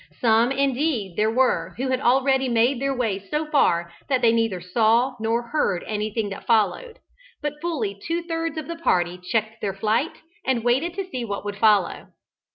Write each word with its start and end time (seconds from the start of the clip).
Some 0.19 0.51
indeed 0.51 1.15
there 1.15 1.29
were 1.29 1.75
who 1.77 1.89
had 1.89 1.99
already 2.01 2.49
made 2.49 2.81
their 2.81 2.97
way 2.97 3.19
so 3.19 3.45
far 3.51 3.93
that 4.09 4.19
they 4.23 4.31
neither 4.31 4.59
saw 4.59 5.13
nor 5.19 5.49
heard 5.49 5.83
anything 5.85 6.29
that 6.29 6.47
followed, 6.47 6.97
but 7.43 7.61
fully 7.61 8.01
two 8.07 8.23
thirds 8.23 8.57
of 8.57 8.67
the 8.67 8.77
party 8.77 9.19
checked 9.19 9.61
their 9.61 9.75
flight, 9.75 10.17
and 10.43 10.63
waited 10.63 10.95
to 10.95 11.05
see 11.07 11.23
what 11.23 11.45
would 11.45 11.57
follow. 11.57 12.07